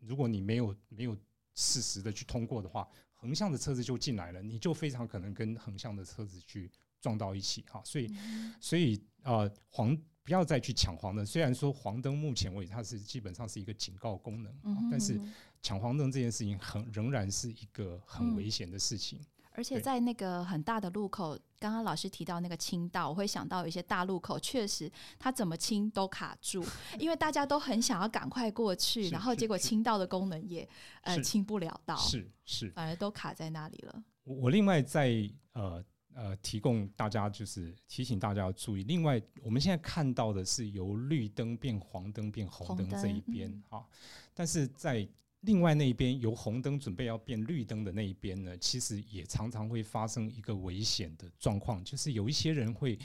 [0.00, 1.16] 如果你没有没有
[1.54, 2.86] 适时的去通过的话，
[3.18, 7.82] 横向的车子就进来了，你就非常可能跟横向的车子去撞到一起哈。
[7.84, 8.10] 所以，
[8.58, 9.94] 所以呃黄。
[10.24, 11.24] 不要再去抢黄灯。
[11.24, 14.54] 虽然说黄灯目前为止它是基本上是一个警告功能，
[14.90, 15.18] 但是
[15.62, 19.18] 抢黄灯这件事情很仍然是一个很危险的事情。
[19.58, 26.64] 而且在那个很大的路口，刚刚老师提到那个清道，我会想到有一些大路口，确实它怎么清都卡住，
[26.96, 30.66] 因为大家都很想要赶快过去，然后结果清道的功能也
[31.02, 34.04] 呃清不了道，是是，反而都卡在那里了。
[34.22, 35.84] 我我另外在呃。
[36.14, 38.82] 呃，提供大家就是提醒大家要注意。
[38.82, 43.86] 另外，我们现在看到的是由绿灯变黄灯变红灯这一边哈，
[44.34, 45.08] 但是在
[45.42, 52.98] 另外那一边由红灯准备要变绿灯的那一边呢，其实也常常会发生一个危险的状况，就是有一些人会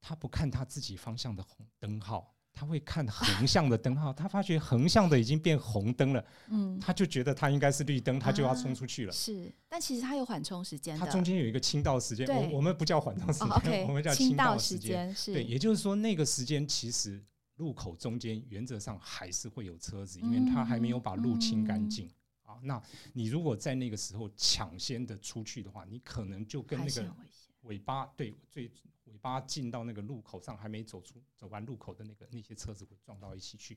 [0.00, 2.34] 他不看他自己方向的红灯号。
[2.52, 9.12] 他会看横向的灯号，他发觉横向的已经变红灯了，嗯，他就觉得他应该是绿灯，他就要冲出去了。
[9.12, 15.14] 是，但其实他有缓冲时间他中间有一个清道时间，我我们不叫缓冲时间， 我们叫清道时间。
[15.26, 17.22] 对，也就是说那个时间其实
[17.60, 22.10] 路口中间原则上还是会有车子，因为它还没有把路清干净
[22.42, 22.58] 啊。
[22.62, 27.14] 那你如果在那个时候抢先的出去的话，你可能就跟那个
[27.60, 28.68] 尾巴对最。
[29.04, 33.76] 尾巴进到那个路口上，还没走出走完路口的那个那些车子会撞到一起去，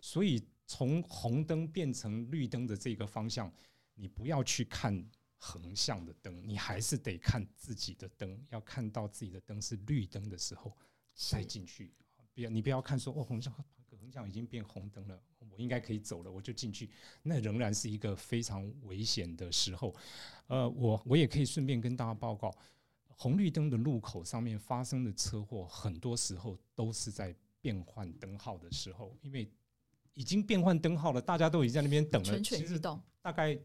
[0.00, 3.52] 所以从红灯变成绿灯的这个方向，
[3.94, 5.04] 你不要去看
[5.36, 10.72] 横向的灯，你还是得看自己的灯，要看到自己的灯是绿灯的时候
[11.12, 11.92] 再进去。
[12.38, 13.52] 不要你不要看说哦，横向
[14.00, 15.20] 横向已经变红灯了，
[15.50, 16.88] 我应该可以走了，我就进去，
[17.24, 19.92] 那仍然是一个非常危险的时候。
[20.46, 22.56] 呃，我我也可以顺便跟大家报告。
[23.08, 29.50] 红绿灯的路口上面发生的车祸，很多时候都是在变换灯号的时候，因为
[30.14, 32.40] 已经变换灯号了，大家都已经在那边等了。
[32.40, 33.58] 其实大概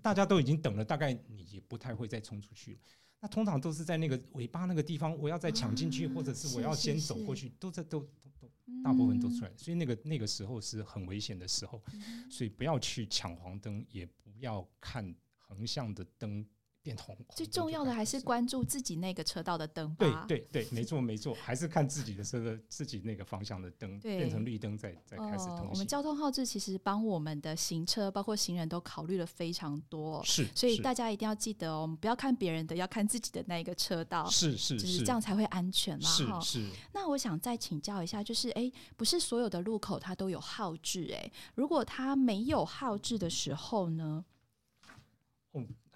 [0.00, 2.78] 大家都已经等了，大概你也不太会再冲出去。
[3.20, 8.08] 那通常都是在那个尾巴那个地方，我要再抢进去，或者是我要先走过去，都在都都
[8.40, 8.50] 都
[8.84, 9.52] 大部分都出来。
[9.56, 11.82] 所以那个那个时候是很危险的时候，
[12.30, 16.46] 所以不要去抢黄灯，也不要看横向的灯。
[16.88, 20.24] 变红，最重要的还是关注自己那个车道的灯吧。
[20.26, 25.68] 对对对，没错没错，还是看自己的车的自己那个方向的灯变成绿灯，再再开始通行。
[25.70, 30.24] 我们交通号志其实帮我们的行车，包括行人都考虑了非常多。
[30.24, 34.26] 是，所以大家一定要记得哦，我们不要看别人的，要看自己的那一个车道。
[34.30, 36.08] 是是就是，这样才会安全嘛。
[36.08, 36.70] 是是。
[36.94, 44.24] 那我想再请教一下，就是哎，不是所有的路口它都有号志哎，如果它没有号志的时候呢？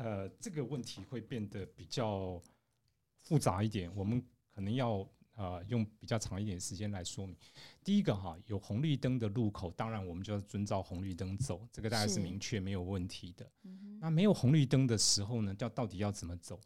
[0.02, 2.42] 呃，这个问题会变得比较
[3.20, 4.20] 复杂一点，我们
[4.52, 7.36] 可能要呃用比较长一点时间来说明。
[7.84, 13.48] 第一个哈，有红绿灯的路口，当然我们就要遵照红绿灯走，这个大概是明确没有问题的。
[14.00, 16.58] 那没有红绿灯的时候呢，要到底要怎么走？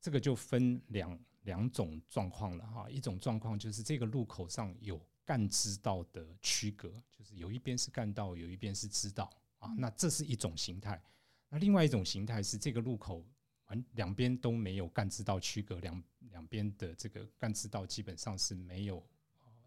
[0.00, 2.88] 这个就分两两种状况了哈。
[2.88, 9.28] 一种状况就是这个路口上有干支道的区隔，就是有一边是干道，有一边是支道
[9.58, 9.74] 啊。
[9.76, 11.02] 那这是一种形态。
[11.54, 13.24] 那另外一种形态是，这个路口
[13.66, 19.00] 完两边都没有干支道区隔，两两边的这个干支道基本上是没有。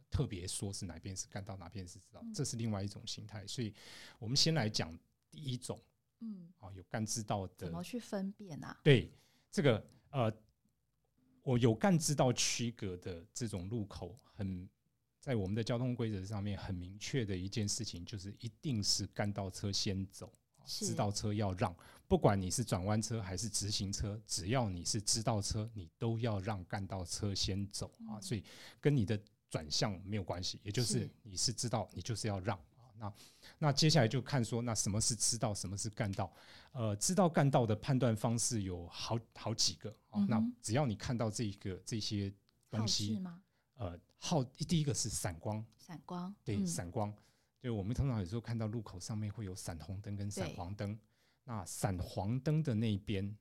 [0.09, 3.47] 特别说是哪边是干道，哪边是知道，这是另外一种形态。
[3.47, 3.73] 所以，
[4.19, 4.97] 我们先来讲
[5.29, 5.79] 第一种，
[6.19, 8.77] 嗯，啊，有干知道的，怎么去分辨啊？
[8.83, 9.09] 对，
[9.49, 10.33] 这个呃，
[11.43, 14.67] 我有干知道区隔的这种路口，很
[15.19, 20.31] 在我们的交通规则上面很明确的一件事情，就是一定是干道车先走，
[20.67, 21.75] 知道车要让，
[22.07, 28.21] 不管你是转弯车还是直行车，只要你是知道车，你都要让干道车先走啊。
[28.21, 28.43] 所以
[28.79, 29.19] 跟你的。
[29.49, 32.91] 转向没有关系，也就是你是知道，你就是要让啊。
[32.99, 33.13] 那
[33.57, 36.29] 那接下来就看说，那什么是知道，什么是干道？
[36.73, 40.19] 呃，知道干道的判断方式有好好几个啊。
[40.27, 42.29] 那只要你看到这个这些
[42.69, 43.23] 东西，
[43.75, 47.15] 呃，好，第一个是闪光，闪光，对，闪光。
[47.59, 50.97] 就我们通常有时候看到路口上面会有闪红灯跟闪黄灯，
[51.43, 53.35] 那闪黄灯的那边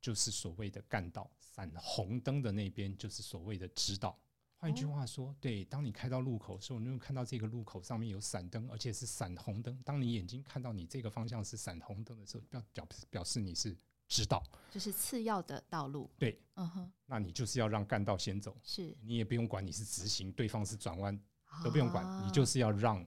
[0.00, 4.18] 就是所谓的干道，闪红灯的那边就是所谓的直道。
[4.58, 9.78] 换一句话说，对，当你开到路口的时候，你会看到这个路口上面有闪灯，而且是闪红灯。
[9.84, 13.76] 当你眼睛看到你这个方向是闪红灯的时候，表表表示你是
[14.08, 16.10] 直道，就是次要的道路。
[16.18, 21.20] 对，嗯哼，那你就是要让干道先走，是你也不用管你是直行，对方是转弯，
[21.62, 23.06] 都不用管，你就是要让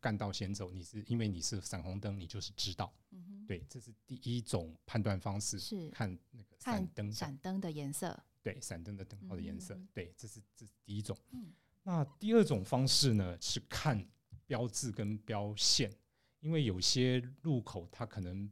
[0.00, 0.72] 干道先走。
[0.72, 2.92] 你是因为你是闪红灯，你就是知道。
[3.10, 8.18] 嗯哼，对，这是第一种判断方式，是看那个闪灯，闪灯的颜色。
[8.42, 11.14] 对，闪灯的灯号的颜色，对，这是这是第一种。
[11.82, 14.02] 那第二种方式呢，是看
[14.46, 15.94] 标志跟标线，
[16.40, 18.50] 因为有些路口它可能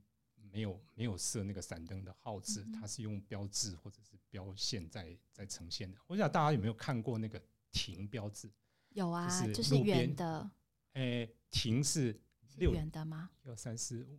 [0.50, 5.96] 没有没有设那个闪灯的号字，它是用标志或者是标线在在呈现的。
[6.06, 8.50] 我想大家有没有看过那个停标志？
[8.90, 10.50] 有啊，就是圆的。
[10.98, 12.20] 诶，亭是
[12.56, 13.30] 六圆的吗？
[13.44, 14.18] 一二三四五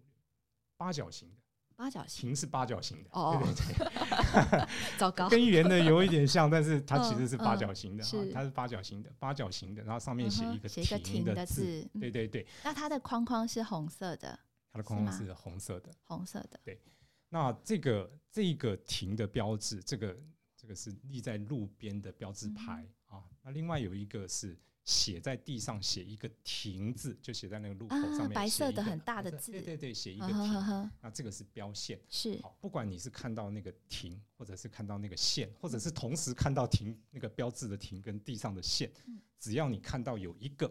[0.77, 1.35] 八角形的。
[1.75, 4.67] 八角形，亭是八角形的，哦对对对，
[4.99, 12.45] 糟糕， 跟圆的有一点像，但是它其实是八角形的，它是八角形的，八角形的，然后上面写一个写一个停的字，对对对。
[12.65, 14.37] 那它的框框是红色的，
[14.73, 16.59] 它的框框是红色的，红色的。
[16.65, 16.81] 对，
[17.29, 20.17] 那这个这个亭的标志，这个
[20.57, 23.23] 这个是立在路边的标志牌啊。
[23.41, 24.57] 那另外有一个是。
[24.89, 30.91] 写在地上写一个停字，就写在那个路口上面，白色的很大的字，对对对，写一个停。
[30.99, 32.57] 那这个是标线，是好。
[32.59, 38.91] 不管你是看到那个停，或者是看到那个线，或者是同时看到停那个标志的停跟地上的线，
[39.37, 40.67] 只要你看到有一个，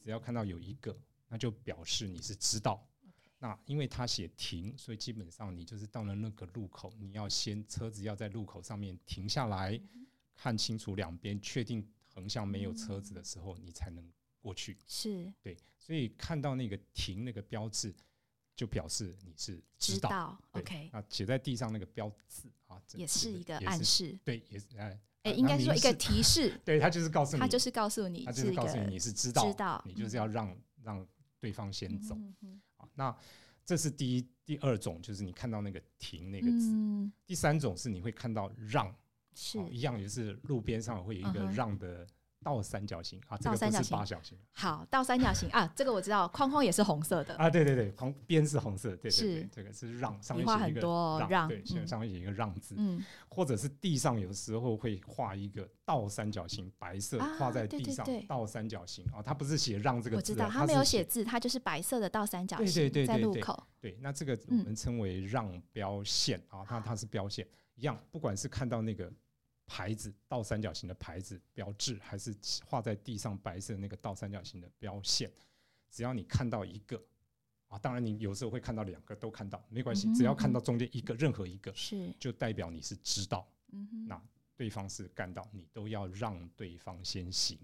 [0.00, 2.86] 只要看到有一个，那就表示你是知道。
[3.40, 9.80] 那因为他写停，所以基本上你就是到了那个路口，你要先车子要在路口上面停下来，
[10.36, 11.84] 看清楚两边，确定。
[12.16, 14.02] 横向没有车子的时候，你才能
[14.40, 14.78] 过去。
[14.86, 17.94] 是对，所以看到那个停那个标志，
[18.56, 20.40] 就表示你是知道。
[20.52, 24.18] OK，啊，写在地上那个标志啊，也是一个暗示。
[24.24, 26.58] 对，也是哎哎，应该说一个提示。
[26.64, 31.06] 对他就是告诉你，他就是告诉你，他就是告诉你你是知道，知道，你就是要让让
[31.38, 32.16] 对方先走。
[32.78, 33.14] 啊，那
[33.62, 37.12] 这是第一、第二种，就是你看到那个停那个字。
[37.26, 38.96] 第三种是你会看到让。
[39.36, 39.60] 是。
[39.68, 42.06] 一样，也是路边上会有一个让的
[42.42, 44.38] 倒三角形啊，这个不是八角形。
[44.52, 47.34] 好，倒三角形啊，这个我知道，框框也是红色的。
[47.36, 50.80] 啊，对对对，框边是红色，对对对，这个是让，上面写一个
[51.28, 67.46] 让，对，上面写一个让字，嗯，或者是地上有时候会画一个倒三角形，白色画在地上，倒三角形啊，它不是写让这个字，我知道，它没有写字，它就是白色的倒三角形，在路口，对，那这个我们称为让标线啊，它它是标线。
[67.74, 69.12] 一样，不管是看到那个。
[69.66, 75.30] 牌子倒三角形的牌子标志，还是画在地上白色那个倒三角形的标线，
[75.90, 77.02] 只要你看到一个
[77.66, 82.14] 啊，当然你有时候会看到两个都看到，没关系，只要看到中间一个任何一个，是。
[82.18, 84.22] 就代表你是知道，嗯那
[84.56, 87.58] 对方是干到，你都要让对方先行。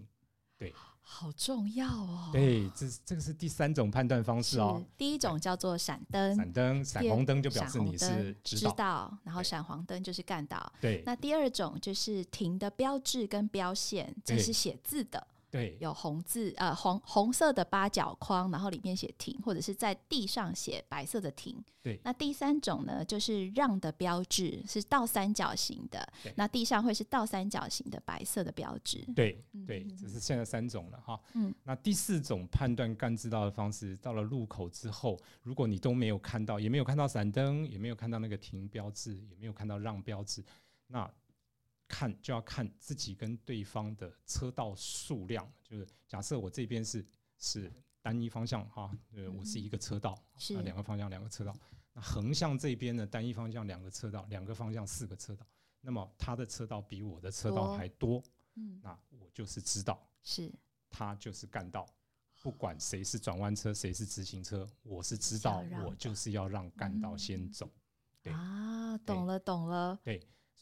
[0.57, 0.73] 对，
[1.05, 2.29] 好重要哦。
[2.31, 4.83] 对，这这个是第三种判断方式哦。
[4.97, 10.71] 第一种叫做闪灯，闪灯、闪红灯就表示你是知道，然后闪黄灯就是干到。
[10.81, 15.27] 对，那第二种就是停的标志跟标线，这是写字的。
[15.53, 21.63] 对，有红字，呃，红红色的八角框，然后里面写停，或者是在地上写白色的停。
[21.83, 28.97] 对，那第三种呢，就是让的标志是倒三角形的，那地上会是倒三角形的白色的标志。
[29.13, 31.21] 对，对，这是现在三种了哈。
[31.35, 40.43] 嗯，那第四种判断干知道的方式，到了路口之后，如果你都没有看到，也没有看到闪灯，也没有看到那个停标志，也没有看到让标志，
[40.87, 41.07] 那。
[41.87, 47.05] 看就要看自己跟对方的车道数量，就是假设我这边是
[47.37, 47.71] 是
[48.01, 51.55] 单一方向哈，呃，我是一个车道，是两个方向两个车道，
[51.93, 55.45] 那横向这边呢，单一方向两个车道，两个方向四个车道，
[55.81, 58.23] 那么他的车道比我的车道还多，
[58.55, 60.51] 嗯，那我就是知道是。
[60.95, 61.87] 他就是干道，
[62.39, 67.51] 不管谁是转弯车，谁是直行车，我是知道我就是要让干道先嗯。
[67.51, 67.67] 走。
[68.21, 69.99] 对啊，懂了懂了。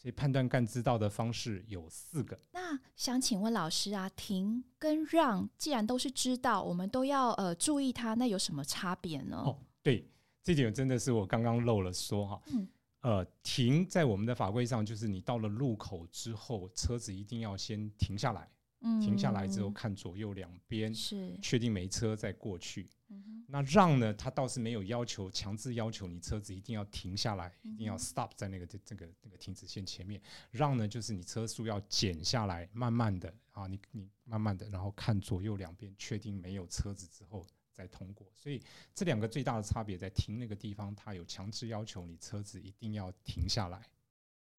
[0.02, 2.36] 所以判断干知道的方式有四个。
[2.54, 9.44] 那想请问老师啊，停跟让既然都是知道，我们都要呃注意它，那有什么差别呢？
[9.46, 10.10] 哦，对，
[10.42, 12.42] 这点真的是我刚刚漏了说哈。
[12.48, 12.68] 嗯
[13.02, 18.50] 呃，停在我们的法规上，就是你到了路口之后，车子一定要先停下来，
[18.82, 22.90] 嗯停下来之后看左右两边，是，确定没车再过去。
[23.12, 30.22] 嗯那让呢，它倒是没有要求，强制要求你车子一定要停下来，一定要嗯 stop 在那个这这个那个停止线前面。
[30.52, 38.26] 让呢，就是你车速要减下来，慢慢的啊，你你慢慢的，然后看左右两边，确定没有车子之后再通过。
[38.34, 38.64] 所以
[38.96, 43.86] 这两个最大的差别在停那个地方，它有强制要求你车子一定要停下来。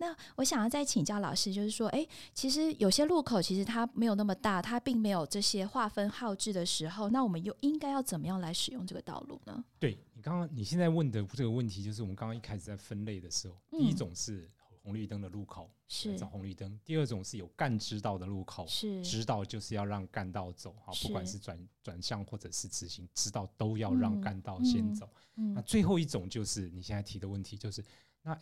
[0.03, 9.65] 那我想要再请教老师，就是说，哎，其实有些路口其实它没有那么大，它并没有这些划分号志的时候，那我们又应该要怎么样来使用这个道路呢？
[9.79, 13.97] 对你刚刚你现在问的这个问题，就是我们刚刚一开始在分类的时候，第一嗯。
[13.97, 14.51] 种是
[14.83, 16.19] 红绿灯的路口，是。
[16.19, 19.01] 找红绿灯；第二种是有干支道的路口，是。
[19.05, 21.35] 知道就是要让干道走，好，不管是。
[21.35, 25.09] 是转转向或者是直行，知道都要让嗯干道先嗯走。
[25.37, 27.85] 那嗯最后一种就是你现在提的问题，就是
[28.23, 28.37] 那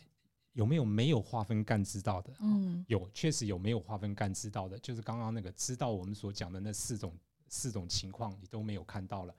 [0.53, 2.33] 有没有没有划分干支道的？
[2.39, 9.35] 嗯，嗯有，确实有没有划分干支道的，就是刚刚那个知道我们所讲的那四种四种情况，你都没有看到了。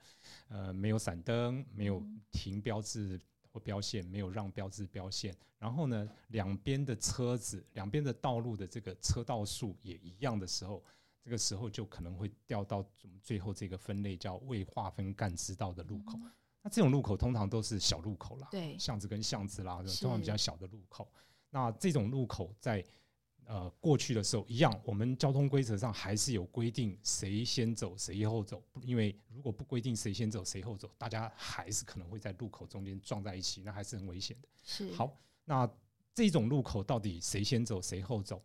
[0.47, 3.19] 呃，没有闪灯，没有嗯停标志
[3.51, 5.35] 或标线，没有让标志标线。
[5.59, 10.83] 然后呢，两边的车子，两边的道路的这个车道数也一样的时候，
[11.23, 16.19] 这个时候就可能会掉到我们最后这个分类叫未划分干支道的路口。
[16.63, 21.07] 那这种路口通常都是小路口啦，对巷子跟巷子啦，是通常比较小的路口。
[21.49, 22.83] 那这种路口在
[23.45, 34.47] 呃过去的时候一样，我们交通规则上还是有规定谁先走谁后走，因为如果不规定谁先走谁后走，大家还是可能会在路口中间撞在一起，那还是很危险的。
[34.63, 35.69] 是好，那
[36.15, 38.41] 这种路口到底谁先走谁后走？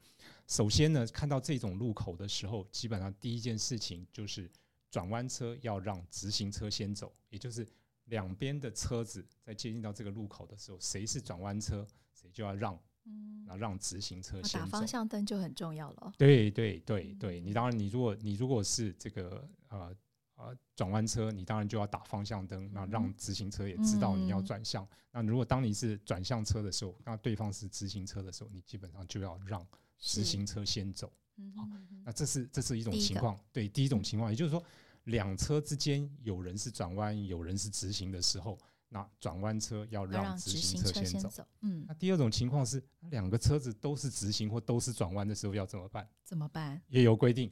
[0.49, 4.51] 首先呢，看到这种路口的时候，基本上第一件事情就是
[4.91, 7.67] 转弯车要让直行车先走，也就是
[8.09, 14.59] 两边的车子在接近到这个路口的时候，谁是转弯车，谁就要让，嗯，那让直行车先走。
[14.59, 16.13] 打方向灯就很重要了。
[16.19, 19.97] 对对对对，嗯你当然，你如果你如果是这个呃
[20.37, 24.87] 呃转弯车，你当然就要打方向灯，那让直行车也知道你要嗯转向。
[25.11, 29.67] 那如果当你是转向车的时候，那对方是直行车的时候，你基本上就要让
[29.99, 31.13] 直行车先走。
[31.37, 31.63] 嗯好
[32.05, 34.61] 那这是这是一种情况，对，第一种情况，也就是说，
[35.09, 38.59] 两车之间有人是转弯，有人是直行的时候，
[38.91, 41.21] 那转弯车要要让直行行车先走。
[41.21, 41.47] 先走。
[41.63, 46.07] 嗯那，第二种情况是，两个车子都是直行或都是转弯的时候要怎么办？
[46.25, 46.81] 怎么办？
[46.89, 47.51] 也有规定，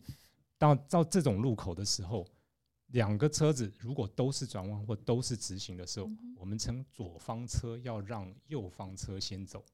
[0.59, 2.27] 到到这种路口的时候，
[2.89, 9.65] 两个车子如果都是转弯或都是直行的时候，嗯我们称左方车要让右方车先走。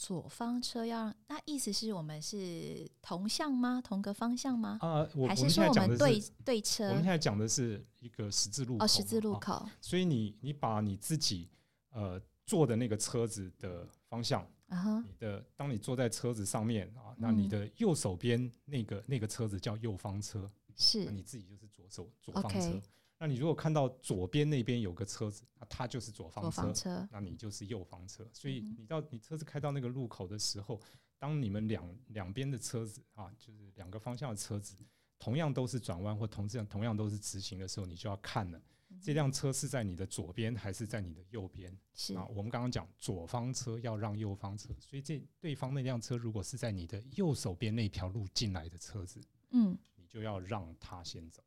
[0.00, 3.82] 左方车要让，那意思是我们是同向吗？
[3.84, 4.78] 同个方向吗？
[4.80, 7.06] 啊、我还是我们现在说我们对讲的是，对车我们现？
[7.10, 9.68] 在讲的是一个十字路口，哦，十字路啊口。
[9.78, 11.50] 所以你你把你自己
[11.90, 22.80] 呃坐的那个车子的方向，啊哈，你的当你坐在车子上面啊，那你嗯的右手边那个那个车子叫右方车，那是你自己就是左手左方车。
[23.22, 27.08] 那你如果看到左边那边有个车子，那它就是左方车，方车。
[27.12, 28.26] 那你就是右方车。
[28.32, 30.80] 所以你到你车子开到那个路口的时候，
[31.18, 34.74] 当你们两两边的车子啊，就是两个方向的车子，
[35.18, 38.58] 同样都是转弯或同样同样都是直行的时候，你就要看了，
[38.88, 41.78] 嗯这辆车是在你的左边还是在你的右边。
[41.92, 51.42] 是啊，我们刚刚讲左方车要让右方车，所以这对方那辆车如果是在你的右手边那条路进来的车子，嗯，你就要让他先走。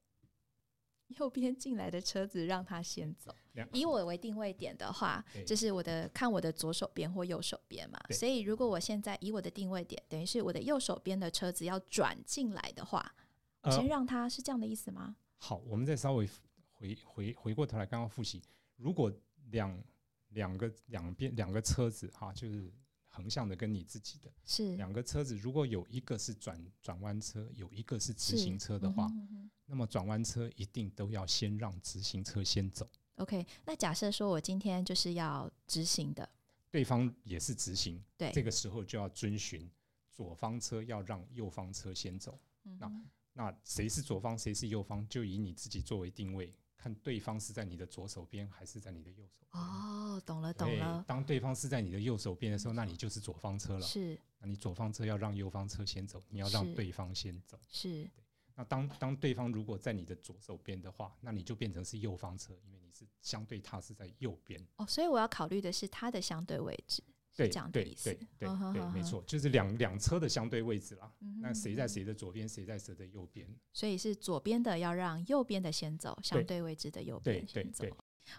[1.17, 3.33] 右边进来的车子让他先走。
[3.71, 7.99] 以我为定位点的话，就是我的看我的左手边或右手边嘛。
[8.09, 13.13] 所以如果我现在以我的定位点，等于是我的右手边的车子要转进来的话，
[13.61, 15.15] 我呃先让他是这样的意思吗？
[15.37, 16.27] 好，我们再稍微
[16.71, 18.41] 回回回过头来，刚刚复习，
[18.77, 19.11] 如果
[19.51, 19.83] 两
[20.29, 22.71] 两个两边两个车子哈、就是
[23.13, 24.29] 横向的跟你自己的。
[24.43, 24.75] 是。
[24.75, 36.27] 两个车子，如果有一个是转转弯车，有一个是直行车的话，嗯哼嗯哼那么转弯车一定都要先让直行车先走，OK，那假设说我今天就是要直行的，
[36.69, 39.71] 对方也是直行，对，这个时候就要遵循
[40.11, 42.39] 左方车要让右方车先走。
[42.63, 42.91] 那
[43.33, 46.53] 那谁是左方，谁是右方，就以你自己作为定位，
[46.83, 49.63] 看对方是在你的左手边还是在你的右手边。
[49.63, 51.01] 哦，懂了，懂了。
[51.07, 53.81] 当对方是在你的右手边的时候，那你就是左方车了。
[53.81, 57.57] 是，那你左方车要让右方车先走，你要让对方先走。
[57.69, 58.09] 是。
[58.53, 64.59] 那当当对方如果在你的左手边的话，那你就变成是右方车，因为你是相对他是在右边。
[64.75, 67.01] 哦，所以我要考虑的是他的相对位置。
[67.35, 71.11] 对，对，对，对，对，没错，就是两两车的相对位置啦。
[71.41, 73.47] 那谁在谁的左边，谁在谁的右边？
[73.73, 77.85] 所以是左边的要让右边的先走，相对位置的右边先走。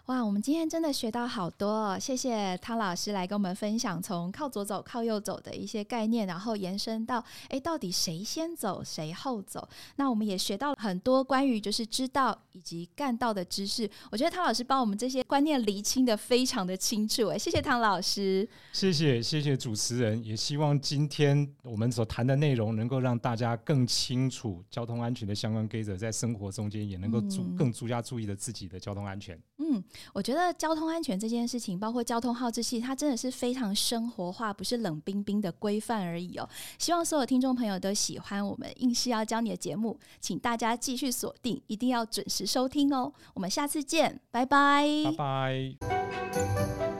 [0.05, 9.67] 哇，我们今天真的学到好多，谢谢汤老师来跟我们分享从靠左走、靠右走的一些概念，然后延伸到哎，到底谁先走，谁后走？
[9.95, 13.89] 那我们也学到了很多关于就是知道以及干到的知识。
[14.11, 29.39] 我觉得汤老师帮我们这些观念厘清的非常的清楚，哎，谢谢汤老师，谢谢谢谢主持人，也希望今天我们所谈的内容能够让大家更清楚交通安全的相关规则，在生活中间也能够注更注加注意的自己的交通安全。
[29.57, 29.74] 嗯。
[30.13, 36.47] 我觉得交通安全这件事情，包括交通号志器，它真的是非常生活化，不是冷冰冰的规范而已哦。
[36.77, 43.11] 希望所有听众朋友都喜欢我们硬是要教你的节目，请大家继续锁定，一定要准时收听哦。
[43.33, 46.94] 我们下次见，拜拜，拜拜。